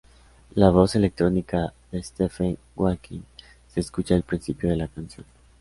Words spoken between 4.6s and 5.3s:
de la canción.